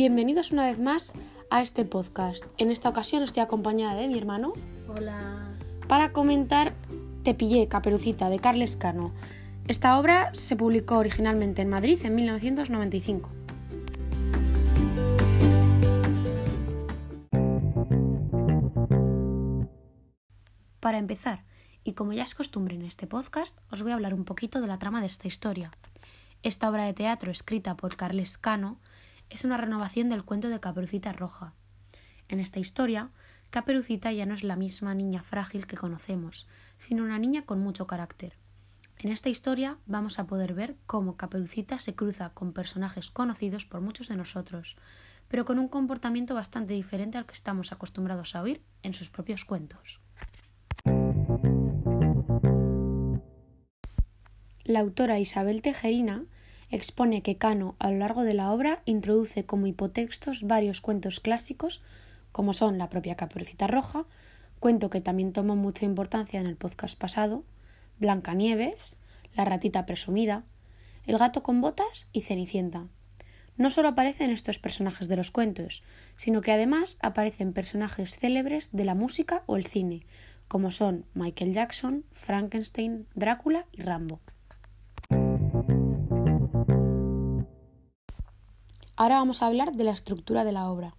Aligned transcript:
Bienvenidos 0.00 0.50
una 0.50 0.64
vez 0.64 0.78
más 0.78 1.12
a 1.50 1.60
este 1.60 1.84
podcast. 1.84 2.46
En 2.56 2.70
esta 2.70 2.88
ocasión 2.88 3.22
estoy 3.22 3.42
acompañada 3.42 4.00
de 4.00 4.08
mi 4.08 4.16
hermano. 4.16 4.54
Hola. 4.88 5.54
Para 5.88 6.14
comentar 6.14 6.72
Te 7.22 7.34
pillé, 7.34 7.68
Caperucita, 7.68 8.30
de 8.30 8.38
Carles 8.38 8.76
Cano. 8.76 9.12
Esta 9.68 9.98
obra 10.00 10.30
se 10.32 10.56
publicó 10.56 10.96
originalmente 10.96 11.60
en 11.60 11.68
Madrid 11.68 11.98
en 12.02 12.14
1995. 12.14 13.28
Para 20.80 20.96
empezar, 20.96 21.44
y 21.84 21.92
como 21.92 22.14
ya 22.14 22.22
es 22.22 22.34
costumbre 22.34 22.74
en 22.74 22.86
este 22.86 23.06
podcast, 23.06 23.58
os 23.70 23.82
voy 23.82 23.92
a 23.92 23.96
hablar 23.96 24.14
un 24.14 24.24
poquito 24.24 24.62
de 24.62 24.66
la 24.66 24.78
trama 24.78 25.00
de 25.00 25.08
esta 25.08 25.28
historia. 25.28 25.72
Esta 26.42 26.70
obra 26.70 26.86
de 26.86 26.94
teatro 26.94 27.30
escrita 27.30 27.76
por 27.76 27.96
Carles 27.96 28.38
Cano 28.38 28.78
es 29.30 29.44
una 29.44 29.56
renovación 29.56 30.08
del 30.08 30.24
cuento 30.24 30.48
de 30.48 30.60
Caperucita 30.60 31.12
Roja. 31.12 31.54
En 32.28 32.40
esta 32.40 32.58
historia, 32.58 33.10
Caperucita 33.50 34.12
ya 34.12 34.26
no 34.26 34.34
es 34.34 34.44
la 34.44 34.56
misma 34.56 34.94
niña 34.94 35.22
frágil 35.22 35.66
que 35.66 35.76
conocemos, 35.76 36.46
sino 36.76 37.04
una 37.04 37.18
niña 37.18 37.42
con 37.46 37.60
mucho 37.60 37.86
carácter. 37.86 38.36
En 38.98 39.10
esta 39.10 39.28
historia 39.28 39.78
vamos 39.86 40.18
a 40.18 40.26
poder 40.26 40.52
ver 40.52 40.76
cómo 40.86 41.16
Caperucita 41.16 41.78
se 41.78 41.94
cruza 41.94 42.30
con 42.30 42.52
personajes 42.52 43.10
conocidos 43.10 43.64
por 43.64 43.80
muchos 43.80 44.08
de 44.08 44.16
nosotros, 44.16 44.76
pero 45.28 45.44
con 45.44 45.58
un 45.58 45.68
comportamiento 45.68 46.34
bastante 46.34 46.74
diferente 46.74 47.16
al 47.16 47.24
que 47.24 47.34
estamos 47.34 47.72
acostumbrados 47.72 48.34
a 48.34 48.42
oír 48.42 48.62
en 48.82 48.94
sus 48.94 49.10
propios 49.10 49.44
cuentos. 49.44 50.00
La 54.64 54.80
autora 54.80 55.18
Isabel 55.18 55.62
Tejerina 55.62 56.26
expone 56.70 57.22
que 57.22 57.36
Cano 57.36 57.74
a 57.78 57.90
lo 57.90 57.98
largo 57.98 58.22
de 58.22 58.34
la 58.34 58.52
obra 58.52 58.82
introduce 58.84 59.44
como 59.44 59.66
hipotextos 59.66 60.42
varios 60.42 60.80
cuentos 60.80 61.20
clásicos, 61.20 61.82
como 62.32 62.52
son 62.52 62.78
la 62.78 62.88
propia 62.88 63.16
Caperucita 63.16 63.66
Roja, 63.66 64.04
cuento 64.60 64.90
que 64.90 65.00
también 65.00 65.32
tomó 65.32 65.56
mucha 65.56 65.84
importancia 65.84 66.40
en 66.40 66.46
el 66.46 66.56
podcast 66.56 66.98
pasado, 66.98 67.44
Blancanieves, 67.98 68.96
La 69.34 69.44
ratita 69.44 69.86
presumida, 69.86 70.44
El 71.06 71.18
gato 71.18 71.42
con 71.42 71.60
botas 71.60 72.06
y 72.12 72.22
Cenicienta. 72.22 72.86
No 73.56 73.70
solo 73.70 73.88
aparecen 73.88 74.30
estos 74.30 74.58
personajes 74.58 75.08
de 75.08 75.16
los 75.16 75.30
cuentos, 75.30 75.82
sino 76.16 76.40
que 76.40 76.52
además 76.52 76.98
aparecen 77.02 77.52
personajes 77.52 78.16
célebres 78.16 78.70
de 78.72 78.84
la 78.84 78.94
música 78.94 79.42
o 79.46 79.56
el 79.56 79.66
cine, 79.66 80.06
como 80.48 80.70
son 80.70 81.04
Michael 81.14 81.52
Jackson, 81.52 82.04
Frankenstein, 82.12 83.06
Drácula 83.14 83.66
y 83.72 83.82
Rambo. 83.82 84.20
Ahora 89.00 89.16
vamos 89.16 89.40
a 89.40 89.46
hablar 89.46 89.72
de 89.72 89.84
la 89.84 89.92
estructura 89.92 90.44
de 90.44 90.52
la 90.52 90.70
obra. 90.70 90.94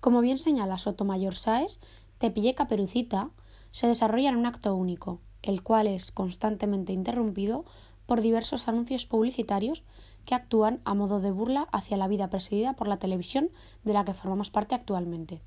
Como 0.00 0.20
bien 0.20 0.36
señala 0.36 0.76
Sotomayor 0.76 1.34
Sáez, 1.34 1.80
Tepille 2.18 2.54
Caperucita 2.54 3.30
se 3.70 3.86
desarrolla 3.86 4.28
en 4.28 4.36
un 4.36 4.44
acto 4.44 4.74
único, 4.74 5.22
el 5.40 5.62
cual 5.62 5.86
es 5.86 6.12
constantemente 6.12 6.92
interrumpido 6.92 7.64
por 8.04 8.20
diversos 8.20 8.68
anuncios 8.68 9.06
publicitarios 9.06 9.84
que 10.26 10.34
actúan 10.34 10.82
a 10.84 10.92
modo 10.92 11.18
de 11.20 11.30
burla 11.30 11.66
hacia 11.72 11.96
la 11.96 12.08
vida 12.08 12.28
presidida 12.28 12.74
por 12.74 12.88
la 12.88 12.98
televisión 12.98 13.48
de 13.84 13.94
la 13.94 14.04
que 14.04 14.12
formamos 14.12 14.50
parte 14.50 14.74
actualmente. 14.74 15.40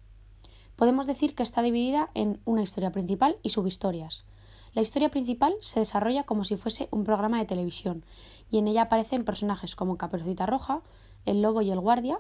Podemos 0.78 1.06
decir 1.06 1.36
que 1.36 1.44
está 1.44 1.62
dividida 1.62 2.10
en 2.16 2.42
una 2.44 2.64
historia 2.64 2.92
principal 2.92 3.38
y 3.44 3.50
subhistorias. 3.50 4.26
La 4.74 4.82
historia 4.82 5.10
principal 5.10 5.54
se 5.60 5.80
desarrolla 5.80 6.24
como 6.24 6.44
si 6.44 6.56
fuese 6.56 6.88
un 6.90 7.04
programa 7.04 7.38
de 7.38 7.46
televisión, 7.46 8.04
y 8.50 8.58
en 8.58 8.68
ella 8.68 8.84
aparecen 8.84 9.26
personajes 9.26 9.76
como 9.76 9.98
Caperucita 10.00 10.48
Roja, 10.48 10.82
el 11.28 11.44
lobo 11.44 11.62
y 11.62 11.70
el 11.70 11.80
guardia, 11.80 12.20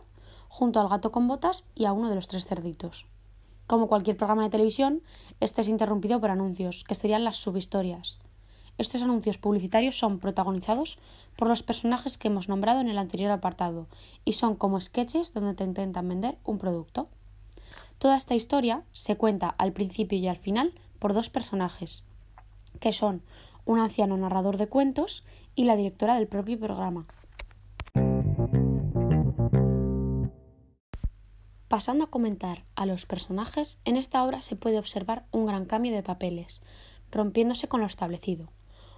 junto 0.50 0.80
al 0.80 0.90
gato 0.90 1.12
con 1.12 1.28
botas 1.28 1.66
y 1.74 1.86
a 1.86 1.94
uno 1.94 2.10
de 2.10 2.16
los 2.16 2.28
tres 2.28 2.46
cerditos. 2.46 3.08
Como 3.66 3.88
cualquier 3.88 4.16
programa 4.16 4.44
de 4.44 4.50
televisión, 4.50 5.02
este 5.40 5.62
es 5.62 5.68
interrumpido 5.68 6.22
por 6.22 6.30
anuncios, 6.30 6.84
que 6.84 6.96
serían 6.96 7.24
las 7.24 7.38
subhistorias. 7.38 8.20
Estos 8.78 9.02
anuncios 9.02 9.38
publicitarios 9.38 9.98
son 9.98 10.20
protagonizados 10.20 11.00
por 11.36 11.48
los 11.48 11.64
personajes 11.64 12.18
que 12.18 12.28
hemos 12.28 12.48
nombrado 12.48 12.80
en 12.80 12.90
el 12.90 12.98
anterior 12.98 13.32
apartado 13.32 13.88
y 14.24 14.34
son 14.34 14.56
como 14.56 14.80
sketches 14.80 15.34
donde 15.34 15.56
te 15.56 15.64
intentan 15.64 16.08
vender 16.08 16.38
un 16.44 16.60
producto. 16.60 17.08
Toda 17.98 18.16
esta 18.16 18.36
historia 18.36 18.84
se 18.94 19.18
cuenta 19.18 19.50
al 19.50 19.74
principio 19.74 20.20
y 20.20 20.28
al 20.28 20.38
final 20.38 20.74
por 21.00 21.14
dos 21.14 21.30
personajes, 21.30 22.04
que 22.80 22.94
son 22.94 23.24
un 23.66 23.80
anciano 23.80 24.16
narrador 24.16 24.58
de 24.58 24.68
cuentos 24.68 25.24
y 25.56 25.66
la 25.66 25.76
directora 25.76 26.16
del 26.16 26.28
propio 26.28 26.60
programa. 26.60 27.08
Pasando 31.68 32.06
a 32.06 32.10
comentar 32.10 32.64
a 32.76 32.86
los 32.86 33.06
personajes, 33.06 33.82
en 33.84 33.98
esta 33.98 34.24
obra 34.24 34.40
se 34.40 34.56
puede 34.56 34.80
observar 34.80 35.26
un 35.34 35.46
gran 35.46 35.66
cambio 35.66 35.92
de 35.92 36.02
papeles, 36.02 36.62
rompiéndose 37.12 37.68
con 37.68 37.82
lo 37.82 37.86
establecido. 37.86 38.48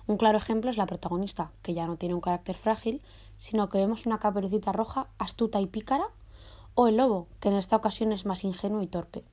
Un 0.05 0.17
claro 0.17 0.37
ejemplo 0.37 0.69
es 0.69 0.77
la 0.77 0.85
protagonista, 0.85 1.51
que 1.63 1.73
ya 1.73 1.87
no 1.87 1.97
tiene 1.97 2.13
un 2.13 2.21
carácter 2.21 2.55
frágil, 2.55 3.01
sino 3.39 3.69
que 3.69 3.79
vemos 3.79 4.05
una 4.05 4.19
caperucita 4.19 4.71
roja 4.71 5.07
astuta 5.17 5.59
y 5.59 5.65
pícara, 5.65 6.09
o 6.75 6.87
el 6.87 6.97
lobo, 6.97 7.27
que 7.39 7.49
en 7.49 7.55
esta 7.55 7.75
ocasión 7.75 8.11
es 8.11 8.27
más 8.27 8.43
ingenuo 8.43 8.83
y 8.83 8.87
torpe. 8.87 9.23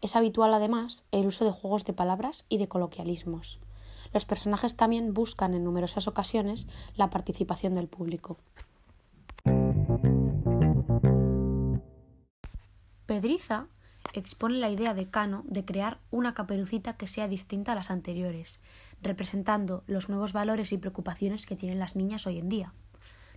Es 0.00 0.14
habitual 0.14 0.54
además 0.54 1.04
el 1.10 1.26
uso 1.26 1.44
de 1.44 1.50
juegos 1.50 1.84
de 1.84 1.94
palabras 1.94 2.44
y 2.48 2.58
de 2.58 2.68
coloquialismos. 2.68 3.58
Los 4.12 4.24
personajes 4.24 4.76
también 4.76 5.14
buscan 5.14 5.54
en 5.54 5.64
numerosas 5.64 6.06
ocasiones 6.06 6.68
la 6.94 7.10
participación 7.10 7.74
del 7.74 7.88
público. 7.88 8.38
Pedriza 13.08 13.68
expone 14.12 14.58
la 14.58 14.68
idea 14.68 14.92
de 14.92 15.08
Cano 15.08 15.42
de 15.46 15.64
crear 15.64 15.98
una 16.10 16.34
caperucita 16.34 16.98
que 16.98 17.06
sea 17.06 17.26
distinta 17.26 17.72
a 17.72 17.74
las 17.74 17.90
anteriores, 17.90 18.60
representando 19.00 19.82
los 19.86 20.10
nuevos 20.10 20.34
valores 20.34 20.72
y 20.72 20.78
preocupaciones 20.78 21.46
que 21.46 21.56
tienen 21.56 21.78
las 21.78 21.96
niñas 21.96 22.26
hoy 22.26 22.36
en 22.38 22.50
día. 22.50 22.74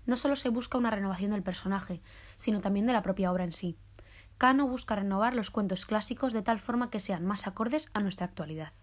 No 0.05 0.17
solo 0.17 0.35
se 0.35 0.49
busca 0.49 0.77
una 0.77 0.91
renovación 0.91 1.31
del 1.31 1.41
personaje, 1.41 2.01
sino 2.35 2.59
también 2.59 2.85
de 2.85 2.91
la 2.91 3.01
propia 3.01 3.31
obra 3.31 3.45
en 3.45 3.53
sí. 3.53 3.77
Cano 4.37 4.67
busca 4.67 4.97
renovar 4.97 5.37
los 5.37 5.51
cuentos 5.51 5.85
clásicos 5.85 6.33
de 6.33 6.41
tal 6.41 6.59
forma 6.59 6.89
que 6.89 6.99
sean 6.99 7.25
más 7.25 7.47
acordes 7.47 7.89
a 7.93 8.01
nuestra 8.01 8.25
actualidad. 8.25 8.73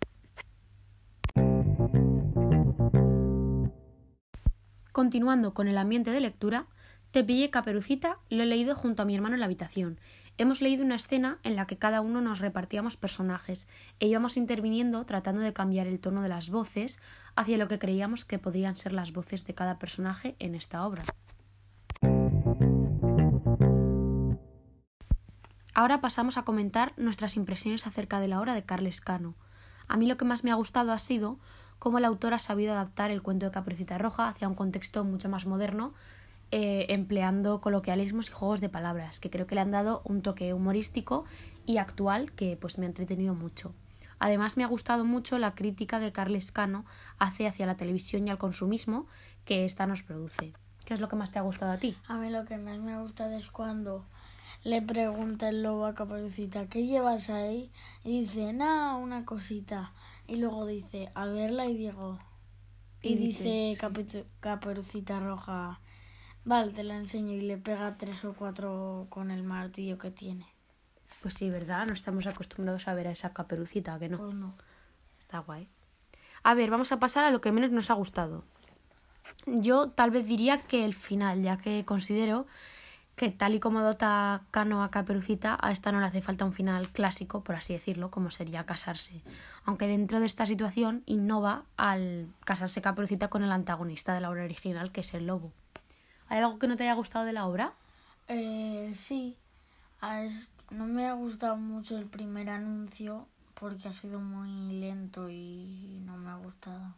Continuando 4.92 5.52
con 5.52 5.68
el 5.68 5.76
ambiente 5.76 6.12
de 6.12 6.20
lectura, 6.20 6.64
Te 7.10 7.24
pillé 7.24 7.50
Caperucita 7.50 8.18
lo 8.30 8.42
he 8.42 8.46
leído 8.46 8.74
junto 8.74 9.02
a 9.02 9.04
mi 9.06 9.14
hermano 9.14 9.34
en 9.34 9.40
la 9.40 9.46
habitación 9.46 9.98
Hemos 10.40 10.60
leído 10.60 10.84
una 10.84 10.94
escena 10.94 11.38
en 11.42 11.56
la 11.56 11.66
que 11.66 11.78
cada 11.78 12.00
uno 12.00 12.20
nos 12.20 12.38
repartíamos 12.38 12.96
personajes 12.96 13.66
e 13.98 14.06
íbamos 14.06 14.36
interviniendo 14.36 15.04
tratando 15.04 15.40
de 15.40 15.52
cambiar 15.52 15.88
el 15.88 15.98
tono 15.98 16.22
de 16.22 16.28
las 16.28 16.50
voces 16.50 17.00
hacia 17.34 17.58
lo 17.58 17.66
que 17.66 17.80
creíamos 17.80 18.24
que 18.24 18.38
podrían 18.38 18.76
ser 18.76 18.92
las 18.92 19.12
voces 19.12 19.44
de 19.46 19.54
cada 19.54 19.80
personaje 19.80 20.36
en 20.38 20.54
esta 20.54 20.86
obra. 20.86 21.02
Ahora 25.74 26.00
pasamos 26.00 26.38
a 26.38 26.44
comentar 26.44 26.92
nuestras 26.96 27.34
impresiones 27.34 27.88
acerca 27.88 28.20
de 28.20 28.28
la 28.28 28.40
obra 28.40 28.54
de 28.54 28.62
Carles 28.62 29.00
Cano. 29.00 29.34
A 29.88 29.96
mí 29.96 30.06
lo 30.06 30.16
que 30.16 30.24
más 30.24 30.44
me 30.44 30.52
ha 30.52 30.54
gustado 30.54 30.92
ha 30.92 31.00
sido 31.00 31.40
cómo 31.80 31.98
el 31.98 32.04
autor 32.04 32.32
ha 32.34 32.38
sabido 32.38 32.74
adaptar 32.74 33.10
el 33.10 33.22
cuento 33.22 33.46
de 33.46 33.52
Caperucita 33.52 33.98
Roja 33.98 34.28
hacia 34.28 34.46
un 34.46 34.54
contexto 34.54 35.02
mucho 35.02 35.28
más 35.28 35.46
moderno 35.46 35.94
eh, 36.50 36.86
empleando 36.88 37.60
coloquialismos 37.60 38.28
y 38.28 38.32
juegos 38.32 38.60
de 38.60 38.68
palabras, 38.68 39.20
que 39.20 39.30
creo 39.30 39.46
que 39.46 39.54
le 39.54 39.60
han 39.60 39.70
dado 39.70 40.02
un 40.04 40.22
toque 40.22 40.54
humorístico 40.54 41.24
y 41.66 41.78
actual 41.78 42.32
que 42.32 42.56
pues 42.56 42.78
me 42.78 42.86
ha 42.86 42.88
entretenido 42.88 43.34
mucho. 43.34 43.74
Además 44.18 44.56
me 44.56 44.64
ha 44.64 44.68
gustado 44.68 45.04
mucho 45.04 45.38
la 45.38 45.54
crítica 45.54 46.00
que 46.00 46.12
Carles 46.12 46.50
Cano 46.50 46.84
hace 47.18 47.46
hacia 47.46 47.66
la 47.66 47.76
televisión 47.76 48.26
y 48.26 48.30
al 48.30 48.38
consumismo 48.38 49.06
que 49.44 49.64
ésta 49.64 49.86
nos 49.86 50.02
produce. 50.02 50.54
¿Qué 50.84 50.94
es 50.94 51.00
lo 51.00 51.08
que 51.08 51.16
más 51.16 51.30
te 51.30 51.38
ha 51.38 51.42
gustado 51.42 51.72
a 51.72 51.78
ti? 51.78 51.96
A 52.08 52.16
mí 52.16 52.30
lo 52.30 52.44
que 52.44 52.56
más 52.56 52.78
me 52.78 52.92
ha 52.92 53.00
gustado 53.00 53.36
es 53.36 53.50
cuando 53.50 54.06
le 54.64 54.82
pregunta 54.82 55.50
el 55.50 55.62
lobo 55.62 55.86
a 55.86 55.94
Caperucita, 55.94 56.66
¿qué 56.66 56.86
llevas 56.86 57.30
ahí? 57.30 57.70
Y 58.04 58.22
dice, 58.22 58.52
nada, 58.52 58.96
una 58.96 59.24
cosita. 59.24 59.92
Y 60.26 60.36
luego 60.36 60.66
dice, 60.66 61.10
a 61.14 61.26
verla 61.26 61.66
y 61.66 61.76
digo... 61.76 62.18
Y, 63.00 63.14
dice, 63.14 63.78
Caperucita 64.40 65.20
Roja, 65.20 65.80
Vale, 66.48 66.72
te 66.72 66.82
la 66.82 66.96
enseño 66.96 67.34
y 67.34 67.42
le 67.42 67.58
pega 67.58 67.98
tres 67.98 68.24
o 68.24 68.32
cuatro 68.32 69.06
con 69.10 69.30
el 69.30 69.42
martillo 69.42 69.98
que 69.98 70.10
tiene. 70.10 70.46
Pues 71.20 71.34
sí, 71.34 71.50
¿verdad? 71.50 71.84
No 71.84 71.92
estamos 71.92 72.26
acostumbrados 72.26 72.88
a 72.88 72.94
ver 72.94 73.06
a 73.06 73.10
esa 73.10 73.34
caperucita, 73.34 73.98
que 73.98 74.08
no? 74.08 74.16
Pues 74.16 74.32
no. 74.32 74.54
Está 75.18 75.40
guay. 75.40 75.68
A 76.42 76.54
ver, 76.54 76.70
vamos 76.70 76.90
a 76.90 76.98
pasar 76.98 77.26
a 77.26 77.30
lo 77.30 77.42
que 77.42 77.52
menos 77.52 77.70
nos 77.70 77.90
ha 77.90 77.94
gustado. 77.94 78.44
Yo 79.44 79.90
tal 79.90 80.10
vez 80.10 80.26
diría 80.26 80.62
que 80.62 80.86
el 80.86 80.94
final, 80.94 81.42
ya 81.42 81.58
que 81.58 81.84
considero 81.84 82.46
que 83.14 83.30
tal 83.30 83.54
y 83.54 83.60
como 83.60 83.82
dota 83.82 84.40
Cano 84.50 84.82
a 84.82 84.90
Caperucita, 84.90 85.58
a 85.60 85.70
esta 85.70 85.92
no 85.92 86.00
le 86.00 86.06
hace 86.06 86.22
falta 86.22 86.46
un 86.46 86.54
final 86.54 86.88
clásico, 86.88 87.44
por 87.44 87.56
así 87.56 87.74
decirlo, 87.74 88.10
como 88.10 88.30
sería 88.30 88.64
casarse. 88.64 89.22
Aunque 89.66 89.86
dentro 89.86 90.18
de 90.18 90.24
esta 90.24 90.46
situación 90.46 91.02
innova 91.04 91.64
al 91.76 92.28
casarse 92.46 92.80
Caperucita 92.80 93.28
con 93.28 93.42
el 93.42 93.52
antagonista 93.52 94.14
de 94.14 94.22
la 94.22 94.30
obra 94.30 94.44
original, 94.44 94.92
que 94.92 95.02
es 95.02 95.12
el 95.12 95.26
lobo. 95.26 95.52
¿Hay 96.28 96.38
algo 96.38 96.58
que 96.58 96.68
no 96.68 96.76
te 96.76 96.84
haya 96.84 96.94
gustado 96.94 97.24
de 97.24 97.32
la 97.32 97.46
obra? 97.46 97.72
Eh, 98.28 98.92
sí. 98.94 99.36
No 100.70 100.84
me 100.86 101.06
ha 101.06 101.14
gustado 101.14 101.56
mucho 101.56 101.96
el 101.98 102.06
primer 102.06 102.50
anuncio 102.50 103.26
porque 103.54 103.88
ha 103.88 103.92
sido 103.92 104.20
muy 104.20 104.78
lento 104.78 105.28
y 105.30 106.00
no 106.04 106.16
me 106.16 106.30
ha 106.30 106.36
gustado. 106.36 106.94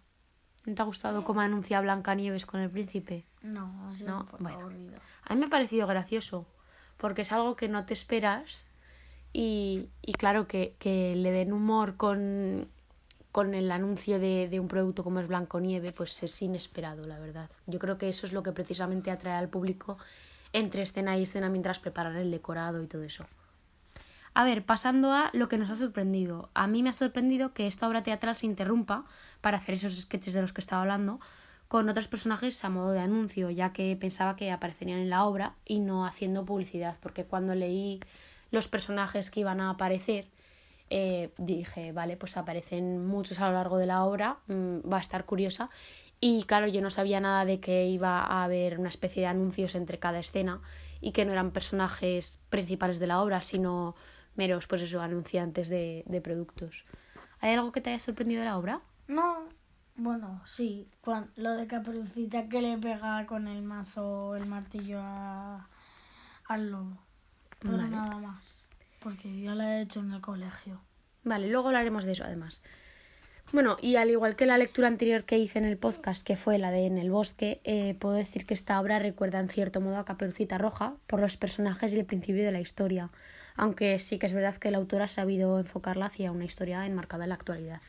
¿No 0.66 0.74
te 0.74 0.82
ha 0.82 0.84
gustado 0.84 1.24
cómo 1.24 1.40
anuncia 1.40 1.80
Blancanieves 1.80 2.44
con 2.44 2.60
el 2.60 2.68
príncipe? 2.68 3.24
No, 3.42 3.88
ha 3.88 3.96
sido 3.96 4.10
No, 4.10 4.20
un 4.20 4.26
poco 4.26 4.42
bueno. 4.42 4.58
aburrido. 4.58 4.98
A 5.24 5.34
mí 5.34 5.40
me 5.40 5.46
ha 5.46 5.50
parecido 5.50 5.86
gracioso, 5.86 6.44
porque 6.98 7.22
es 7.22 7.32
algo 7.32 7.56
que 7.56 7.68
no 7.68 7.86
te 7.86 7.94
esperas 7.94 8.66
y, 9.32 9.88
y 10.02 10.12
claro, 10.14 10.46
que, 10.46 10.74
que 10.78 11.14
le 11.16 11.30
den 11.30 11.52
humor 11.52 11.96
con, 11.96 12.68
con 13.32 13.54
el 13.54 13.70
anuncio 13.70 14.18
de, 14.18 14.48
de 14.48 14.60
un 14.60 14.68
producto 14.68 15.04
como 15.04 15.20
es 15.20 15.28
Blanconieve, 15.28 15.92
pues 15.92 16.22
es 16.22 16.42
inesperado, 16.42 17.06
la 17.06 17.18
verdad. 17.18 17.50
Yo 17.66 17.78
creo 17.78 17.98
que 17.98 18.08
eso 18.08 18.26
es 18.26 18.32
lo 18.32 18.42
que 18.42 18.52
precisamente 18.52 19.10
atrae 19.10 19.34
al 19.34 19.48
público 19.48 19.98
entre 20.52 20.82
escena 20.82 21.16
y 21.16 21.22
escena 21.22 21.48
mientras 21.48 21.78
preparan 21.78 22.16
el 22.16 22.30
decorado 22.30 22.82
y 22.82 22.86
todo 22.86 23.02
eso. 23.02 23.26
A 24.32 24.44
ver, 24.44 24.64
pasando 24.64 25.12
a 25.12 25.30
lo 25.32 25.48
que 25.48 25.58
nos 25.58 25.70
ha 25.70 25.74
sorprendido. 25.74 26.50
A 26.54 26.66
mí 26.66 26.82
me 26.82 26.90
ha 26.90 26.92
sorprendido 26.92 27.52
que 27.52 27.66
esta 27.66 27.88
obra 27.88 28.02
teatral 28.02 28.36
se 28.36 28.46
interrumpa 28.46 29.04
para 29.40 29.58
hacer 29.58 29.74
esos 29.74 29.96
sketches 29.96 30.34
de 30.34 30.42
los 30.42 30.52
que 30.52 30.60
estaba 30.60 30.82
hablando 30.82 31.20
con 31.66 31.88
otros 31.88 32.08
personajes 32.08 32.64
a 32.64 32.68
modo 32.68 32.90
de 32.90 33.00
anuncio, 33.00 33.50
ya 33.50 33.72
que 33.72 33.96
pensaba 33.96 34.36
que 34.36 34.50
aparecerían 34.50 34.98
en 34.98 35.10
la 35.10 35.24
obra 35.24 35.54
y 35.64 35.78
no 35.78 36.04
haciendo 36.04 36.44
publicidad, 36.44 36.96
porque 37.00 37.24
cuando 37.24 37.54
leí 37.54 38.00
los 38.50 38.66
personajes 38.66 39.30
que 39.30 39.40
iban 39.40 39.60
a 39.60 39.70
aparecer, 39.70 40.26
eh, 40.90 41.32
dije, 41.38 41.92
vale, 41.92 42.16
pues 42.16 42.36
aparecen 42.36 43.06
muchos 43.06 43.40
a 43.40 43.46
lo 43.48 43.54
largo 43.54 43.78
de 43.78 43.86
la 43.86 44.04
obra, 44.04 44.38
mm, 44.48 44.90
va 44.92 44.98
a 44.98 45.00
estar 45.00 45.24
curiosa. 45.24 45.70
Y 46.20 46.44
claro, 46.44 46.66
yo 46.66 46.82
no 46.82 46.90
sabía 46.90 47.20
nada 47.20 47.44
de 47.44 47.60
que 47.60 47.86
iba 47.86 48.20
a 48.20 48.44
haber 48.44 48.78
una 48.78 48.88
especie 48.90 49.22
de 49.22 49.28
anuncios 49.28 49.74
entre 49.74 49.98
cada 49.98 50.18
escena 50.18 50.60
y 51.00 51.12
que 51.12 51.24
no 51.24 51.32
eran 51.32 51.50
personajes 51.50 52.40
principales 52.50 52.98
de 53.00 53.06
la 53.06 53.22
obra, 53.22 53.40
sino 53.40 53.94
meros, 54.36 54.66
pues 54.66 54.82
eso, 54.82 55.00
anunciantes 55.00 55.70
de, 55.70 56.02
de 56.06 56.20
productos. 56.20 56.84
¿Hay 57.40 57.54
algo 57.54 57.72
que 57.72 57.80
te 57.80 57.90
haya 57.90 57.98
sorprendido 58.00 58.40
de 58.40 58.46
la 58.48 58.58
obra? 58.58 58.82
No, 59.08 59.44
bueno, 59.96 60.42
sí. 60.44 60.88
cuan- 61.00 61.30
lo 61.36 61.52
de 61.52 61.66
Caperucita 61.66 62.48
que 62.48 62.60
le 62.60 62.76
pega 62.76 63.24
con 63.26 63.48
el 63.48 63.62
mazo, 63.62 64.36
el 64.36 64.44
martillo 64.46 64.98
a- 65.00 65.68
al 66.48 66.70
lobo. 66.70 66.98
Pero 67.60 67.76
Vale. 67.78 67.88
nada 67.90 68.18
más. 68.18 68.59
Porque 69.00 69.40
yo 69.40 69.54
la 69.54 69.78
he 69.78 69.82
hecho 69.82 70.00
en 70.00 70.12
el 70.12 70.20
colegio. 70.20 70.80
Vale, 71.24 71.48
luego 71.48 71.68
hablaremos 71.68 72.04
de 72.04 72.12
eso 72.12 72.24
además. 72.24 72.62
Bueno, 73.52 73.76
y 73.82 73.96
al 73.96 74.10
igual 74.10 74.36
que 74.36 74.46
la 74.46 74.58
lectura 74.58 74.86
anterior 74.86 75.24
que 75.24 75.38
hice 75.38 75.58
en 75.58 75.64
el 75.64 75.76
podcast, 75.76 76.24
que 76.24 76.36
fue 76.36 76.58
la 76.58 76.70
de 76.70 76.86
En 76.86 76.98
el 76.98 77.10
bosque, 77.10 77.60
eh, 77.64 77.96
puedo 77.98 78.14
decir 78.14 78.46
que 78.46 78.54
esta 78.54 78.80
obra 78.80 79.00
recuerda 79.00 79.40
en 79.40 79.48
cierto 79.48 79.80
modo 79.80 79.96
a 79.96 80.04
Caperucita 80.04 80.56
Roja 80.56 80.94
por 81.08 81.20
los 81.20 81.36
personajes 81.36 81.92
y 81.92 81.98
el 81.98 82.06
principio 82.06 82.44
de 82.44 82.52
la 82.52 82.60
historia, 82.60 83.10
aunque 83.56 83.98
sí 83.98 84.20
que 84.20 84.26
es 84.26 84.32
verdad 84.32 84.56
que 84.56 84.68
el 84.68 84.76
autor 84.76 85.02
ha 85.02 85.08
sabido 85.08 85.58
enfocarla 85.58 86.06
hacia 86.06 86.30
una 86.30 86.44
historia 86.44 86.86
enmarcada 86.86 87.24
en 87.24 87.30
la 87.30 87.34
actualidad. 87.34 87.80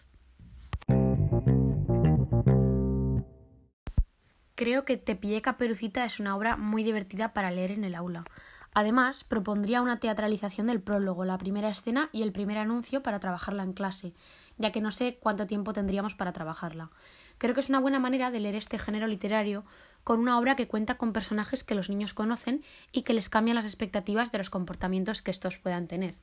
Creo 4.55 4.85
que 4.85 4.97
Te 4.97 5.15
pillé 5.15 5.41
Caperucita 5.41 6.05
es 6.05 6.19
una 6.19 6.35
obra 6.35 6.55
muy 6.55 6.83
divertida 6.83 7.33
para 7.33 7.51
leer 7.51 7.71
en 7.71 7.83
el 7.83 7.95
aula. 7.95 8.25
Además, 8.73 9.23
propondría 9.23 9.81
una 9.81 9.99
teatralización 9.99 10.67
del 10.67 10.81
prólogo, 10.81 11.25
la 11.25 11.37
primera 11.37 11.69
escena 11.69 12.09
y 12.13 12.21
el 12.21 12.31
primer 12.31 12.57
anuncio 12.57 13.03
para 13.03 13.19
trabajarla 13.19 13.63
en 13.63 13.73
clase, 13.73 14.13
ya 14.57 14.71
que 14.71 14.81
no 14.81 14.91
sé 14.91 15.17
cuánto 15.19 15.45
tiempo 15.45 15.73
tendríamos 15.73 16.15
para 16.15 16.31
trabajarla. 16.31 16.89
Creo 17.37 17.53
que 17.53 17.59
es 17.59 17.69
una 17.69 17.79
buena 17.79 17.99
manera 17.99 18.31
de 18.31 18.39
leer 18.39 18.55
este 18.55 18.79
género 18.79 19.07
literario 19.07 19.65
con 20.03 20.19
una 20.19 20.39
obra 20.39 20.55
que 20.55 20.67
cuenta 20.67 20.95
con 20.95 21.11
personajes 21.11 21.63
que 21.63 21.75
los 21.75 21.89
niños 21.89 22.13
conocen 22.13 22.63
y 22.91 23.01
que 23.01 23.13
les 23.13 23.29
cambian 23.29 23.55
las 23.55 23.65
expectativas 23.65 24.31
de 24.31 24.37
los 24.37 24.49
comportamientos 24.49 25.21
que 25.21 25.31
estos 25.31 25.57
puedan 25.57 25.87
tener. 25.87 26.15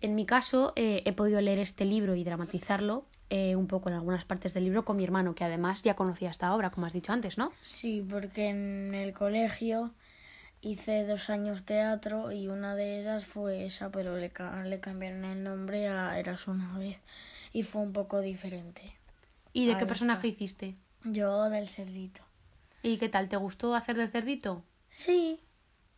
En 0.00 0.14
mi 0.14 0.26
caso, 0.26 0.72
eh, 0.76 1.02
he 1.04 1.12
podido 1.12 1.40
leer 1.40 1.58
este 1.58 1.84
libro 1.84 2.14
y 2.16 2.24
dramatizarlo 2.24 3.06
eh, 3.30 3.56
un 3.56 3.66
poco 3.66 3.88
en 3.88 3.94
algunas 3.94 4.24
partes 4.24 4.52
del 4.52 4.64
libro 4.64 4.84
con 4.84 4.96
mi 4.96 5.04
hermano, 5.04 5.34
que 5.34 5.44
además 5.44 5.82
ya 5.82 5.94
conocía 5.94 6.30
esta 6.30 6.54
obra, 6.54 6.70
como 6.70 6.86
has 6.86 6.92
dicho 6.92 7.12
antes, 7.12 7.38
¿no? 7.38 7.52
Sí, 7.62 8.04
porque 8.08 8.48
en 8.48 8.94
el 8.94 9.14
colegio 9.14 9.92
hice 10.62 11.04
dos 11.04 11.28
años 11.28 11.64
teatro 11.64 12.32
y 12.32 12.48
una 12.48 12.74
de 12.74 13.00
ellas 13.00 13.26
fue 13.26 13.66
esa, 13.66 13.90
pero 13.90 14.16
le, 14.16 14.32
le 14.64 14.80
cambiaron 14.80 15.24
el 15.26 15.42
nombre 15.42 15.88
a 15.88 16.18
Eras 16.18 16.46
una 16.48 16.78
vez 16.78 16.98
y 17.52 17.62
fue 17.64 17.82
un 17.82 17.92
poco 17.92 18.20
diferente. 18.20 18.96
¿Y 19.52 19.66
de 19.66 19.76
qué 19.76 19.84
personaje 19.86 20.28
hiciste? 20.28 20.76
Yo 21.04 21.50
del 21.50 21.68
cerdito. 21.68 22.22
¿Y 22.82 22.96
qué 22.98 23.08
tal? 23.08 23.28
¿Te 23.28 23.36
gustó 23.36 23.74
hacer 23.74 23.96
del 23.96 24.10
cerdito? 24.10 24.64
Sí, 24.90 25.40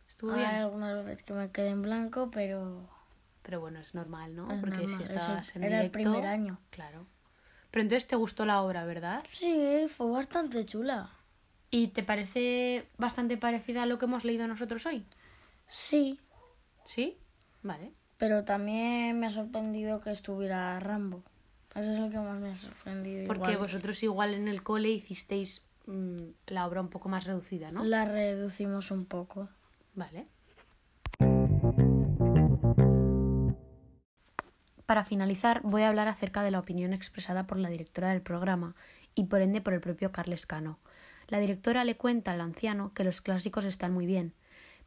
Estuvo 0.07 0.33
hay 0.33 0.39
bien. 0.39 0.51
algunas 0.51 1.05
veces 1.05 1.23
que 1.23 1.33
me 1.33 1.51
quedé 1.51 1.69
en 1.69 1.81
blanco, 1.81 2.29
pero 2.31 2.87
Pero 3.43 3.59
bueno, 3.61 3.79
es 3.79 3.93
normal, 3.93 4.35
¿no? 4.35 4.51
Es 4.51 4.59
Porque 4.59 4.87
normal, 4.87 4.89
si 4.89 5.03
es 5.03 5.09
el- 5.09 5.15
estás 5.17 5.55
en 5.55 5.63
era 5.63 5.81
el 5.81 5.91
primer 5.91 6.25
año. 6.25 6.59
Claro. 6.71 7.05
Pero 7.71 7.81
entonces 7.83 8.07
te 8.07 8.15
gustó 8.15 8.45
la 8.45 8.61
obra, 8.61 8.85
¿verdad? 8.85 9.23
sí, 9.31 9.87
fue 9.95 10.09
bastante 10.09 10.65
chula. 10.65 11.09
¿Y 11.75 11.89
te 11.89 12.03
parece 12.03 12.87
bastante 12.97 13.35
parecida 13.35 13.83
a 13.83 13.85
lo 13.85 13.99
que 13.99 14.05
hemos 14.05 14.23
leído 14.23 14.47
nosotros 14.47 14.85
hoy? 14.85 15.05
Sí, 15.67 16.21
¿Sí? 16.85 17.17
Vale. 17.63 17.91
pero 18.15 18.45
también 18.45 19.19
me 19.19 19.27
ha 19.27 19.31
sorprendido 19.31 19.99
que 19.99 20.11
estuviera 20.11 20.79
Rambo. 20.79 21.21
Eso 21.75 21.91
es 21.91 21.99
lo 21.99 22.09
que 22.09 22.17
más 22.17 22.39
me 22.39 22.51
ha 22.51 22.55
sorprendido. 22.55 23.27
Porque 23.27 23.51
igual. 23.51 23.67
vosotros 23.67 24.01
igual 24.03 24.33
en 24.35 24.47
el 24.47 24.63
cole 24.63 24.87
hicisteis 24.89 25.67
mm, 25.87 26.15
la 26.47 26.65
obra 26.65 26.79
un 26.79 26.87
poco 26.87 27.09
más 27.09 27.25
reducida, 27.25 27.71
¿no? 27.71 27.83
La 27.83 28.05
reducimos 28.05 28.89
un 28.89 29.05
poco. 29.05 29.49
Vale. 29.95 30.27
Para 34.85 35.03
finalizar, 35.03 35.59
voy 35.63 35.81
a 35.81 35.89
hablar 35.89 36.07
acerca 36.07 36.41
de 36.41 36.51
la 36.51 36.59
opinión 36.59 36.93
expresada 36.93 37.47
por 37.47 37.57
la 37.57 37.67
directora 37.67 38.11
del 38.11 38.21
programa 38.21 38.75
y 39.13 39.25
por 39.25 39.41
ende 39.41 39.59
por 39.59 39.73
el 39.73 39.81
propio 39.81 40.13
Carles 40.13 40.45
Cano. 40.45 40.79
La 41.27 41.39
directora 41.39 41.83
le 41.83 41.97
cuenta 41.97 42.31
al 42.31 42.41
anciano 42.41 42.93
que 42.93 43.03
los 43.03 43.21
clásicos 43.21 43.65
están 43.65 43.93
muy 43.93 44.05
bien, 44.05 44.33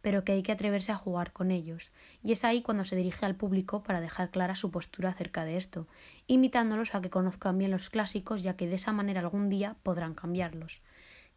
pero 0.00 0.25
que 0.25 0.32
hay 0.32 0.43
que 0.43 0.52
atreverse 0.52 0.93
a 0.93 0.96
jugar 0.96 1.32
con 1.32 1.50
ellos, 1.50 1.90
y 2.23 2.32
es 2.32 2.44
ahí 2.44 2.62
cuando 2.62 2.85
se 2.85 2.96
dirige 2.96 3.26
al 3.26 3.35
público 3.35 3.82
para 3.82 4.00
dejar 4.00 4.31
clara 4.31 4.55
su 4.55 4.70
postura 4.70 5.11
acerca 5.11 5.44
de 5.44 5.56
esto, 5.56 5.88
invitándolos 6.26 6.94
a 6.94 7.00
que 7.00 7.11
conozcan 7.11 7.58
bien 7.58 7.73
los 7.73 7.90
clásicos, 7.90 8.43
ya 8.43 8.56
que 8.56 8.69
de 8.69 8.76
esa 8.76 8.93
manera 8.93 9.20
algún 9.20 9.49
día 9.49 9.76
podrán 9.82 10.14
cambiarlos. 10.14 10.81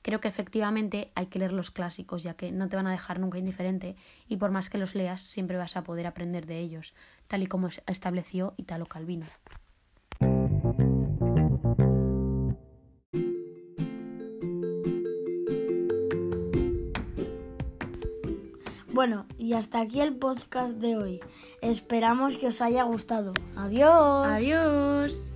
Creo 0.04 0.20
que 0.20 0.28
efectivamente 0.28 1.12
hay 1.14 1.28
que 1.28 1.40
leer 1.40 1.54
los 1.54 1.70
clásicos, 1.70 2.24
ya 2.24 2.36
que 2.36 2.52
no 2.52 2.70
te 2.70 2.76
van 2.76 2.88
a 2.88 2.92
dejar 2.92 3.20
nunca 3.20 3.38
indiferente 3.38 3.96
y 4.28 4.38
por 4.38 4.52
más 4.52 4.70
que 4.70 4.80
los 4.80 4.96
leas 4.96 5.22
siempre 5.22 5.58
vas 5.58 5.78
a 5.78 5.84
poder 5.84 6.08
aprender 6.08 6.46
de 6.46 6.60
ellos, 6.60 6.96
tal 7.28 7.44
y 7.44 7.48
como 7.48 7.68
es- 7.68 7.84
estableció 7.86 8.54
Italo 8.58 8.88
Calvino. 8.88 9.28
Bueno, 19.02 19.26
y 19.40 19.54
hasta 19.54 19.82
aquí 19.82 20.00
el 20.00 20.16
podcast 20.16 20.76
de 20.76 20.96
hoy. 20.96 21.22
Esperamos 21.64 22.38
que 22.38 22.46
os 22.50 22.62
haya 22.62 22.84
gustado. 22.84 23.34
Adiós. 23.56 24.28
Adiós. 24.28 25.31